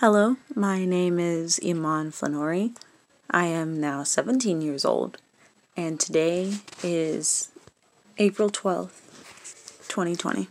[0.00, 2.76] Hello, my name is Iman Flanori.
[3.30, 5.16] I am now 17 years old,
[5.74, 6.52] and today
[6.82, 7.48] is
[8.18, 10.48] April 12th, 2020.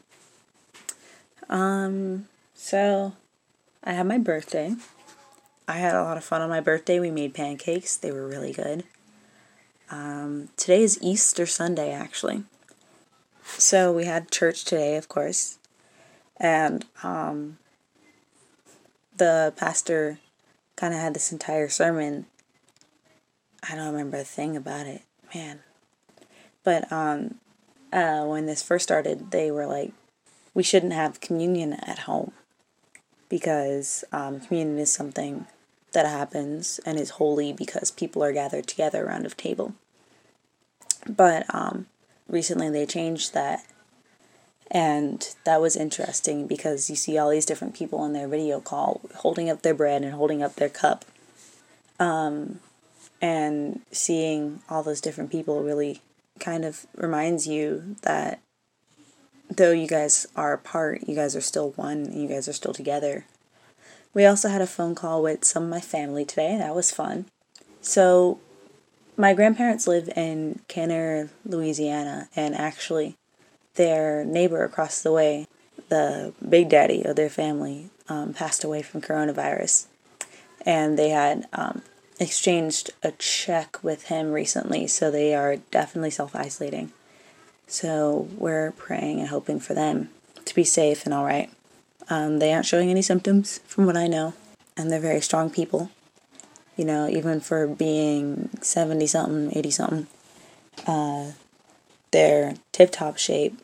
[1.47, 3.13] Um, so
[3.83, 4.77] I had my birthday.
[5.67, 6.99] I had a lot of fun on my birthday.
[6.99, 8.83] We made pancakes, they were really good.
[9.91, 12.45] Um, today is Easter Sunday, actually.
[13.43, 15.59] So we had church today, of course.
[16.37, 17.59] And um,
[19.17, 20.19] the pastor
[20.75, 22.25] kind of had this entire sermon.
[23.67, 25.01] I don't remember a thing about it,
[25.33, 25.59] man.
[26.63, 27.35] But um,
[27.93, 29.93] uh, when this first started, they were like,
[30.53, 32.31] we shouldn't have communion at home
[33.29, 35.47] because um, communion is something
[35.93, 39.73] that happens and is holy because people are gathered together around a table.
[41.07, 41.87] But um,
[42.27, 43.65] recently they changed that
[44.71, 49.01] and that was interesting because you see all these different people in their video call
[49.17, 51.05] holding up their bread and holding up their cup.
[51.99, 52.59] Um,
[53.21, 56.01] and seeing all those different people really
[56.39, 58.41] kind of reminds you that
[59.49, 62.73] though you guys are apart, you guys are still one and you guys are still
[62.73, 63.25] together.
[64.13, 66.57] We also had a phone call with some of my family today.
[66.57, 67.25] That was fun.
[67.81, 68.39] So,
[69.17, 73.15] my grandparents live in Kenner, Louisiana, and actually,
[73.75, 75.47] their neighbor across the way,
[75.89, 79.87] the big daddy of their family, um, passed away from coronavirus.
[80.65, 81.83] And they had um,
[82.19, 86.91] exchanged a check with him recently, so they are definitely self isolating.
[87.67, 90.09] So we're praying and hoping for them
[90.45, 91.49] to be safe and all right.
[92.09, 94.33] Um, they aren't showing any symptoms, from what I know,
[94.77, 95.89] and they're very strong people.
[96.75, 100.07] You know, even for being 70 something, 80 something,
[100.85, 101.31] uh,
[102.11, 103.59] they're tip top shape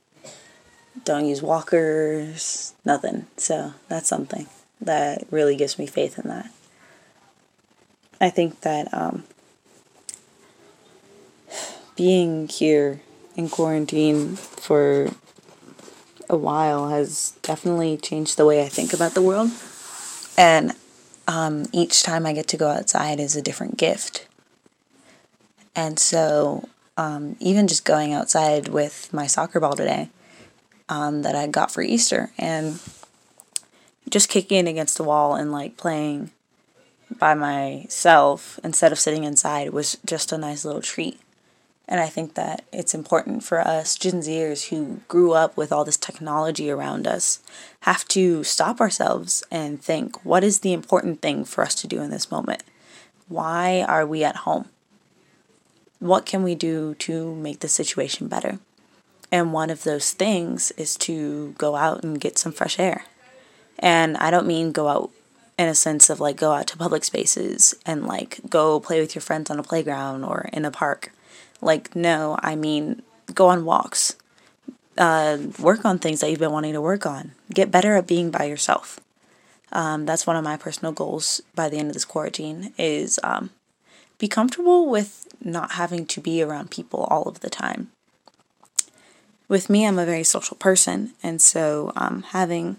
[1.04, 3.28] don't use walkers, nothing.
[3.38, 4.48] So that's something
[4.80, 6.52] that really gives me faith in that.
[8.20, 9.24] I think that um,
[11.96, 13.02] being here
[13.36, 15.10] in quarantine for
[16.30, 19.52] a while has definitely changed the way I think about the world.
[20.38, 20.74] And
[21.28, 24.28] um, each time I get to go outside is a different gift.
[25.76, 26.68] And so,
[26.98, 30.10] um, even just going outside with my soccer ball today,
[30.92, 32.80] um, that I got for Easter, and
[34.10, 36.32] just kicking against the wall and like playing
[37.18, 41.18] by myself instead of sitting inside was just a nice little treat.
[41.88, 45.86] And I think that it's important for us Gen Zers who grew up with all
[45.86, 47.40] this technology around us
[47.82, 52.02] have to stop ourselves and think what is the important thing for us to do
[52.02, 52.64] in this moment?
[53.30, 54.68] Why are we at home?
[56.00, 58.60] What can we do to make the situation better?
[59.32, 63.06] And one of those things is to go out and get some fresh air.
[63.80, 65.12] And I don't mean go out
[65.58, 69.16] in a sense of like go out to public spaces and like go play with
[69.16, 71.12] your friends on a playground or in a park.
[71.62, 73.04] Like, no, I mean
[73.34, 74.18] go on walks,
[74.98, 78.32] uh, work on things that you've been wanting to work on, get better at being
[78.32, 79.00] by yourself.
[79.72, 83.52] Um, that's one of my personal goals by the end of this quarantine is um,
[84.18, 87.92] be comfortable with not having to be around people all of the time
[89.52, 92.78] with me, I'm a very social person, and so um, having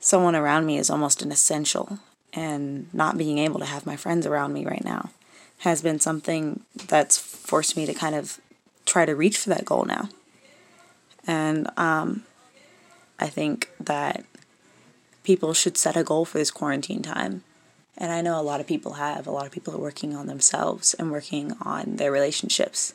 [0.00, 2.00] someone around me is almost an essential.
[2.32, 5.10] And not being able to have my friends around me right now
[5.60, 8.40] has been something that's forced me to kind of
[8.84, 10.10] try to reach for that goal now.
[11.26, 12.24] And um,
[13.18, 14.24] I think that
[15.22, 17.42] people should set a goal for this quarantine time.
[17.96, 19.26] And I know a lot of people have.
[19.26, 22.92] A lot of people are working on themselves and working on their relationships.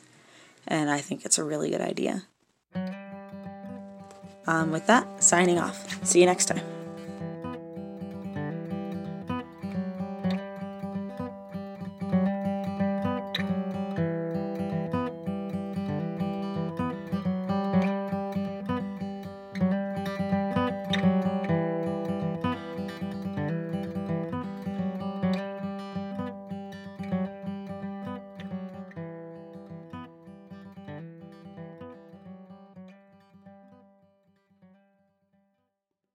[0.68, 2.24] And I think it's a really good idea.
[4.46, 6.04] Um, with that, signing off.
[6.04, 6.81] See you next time.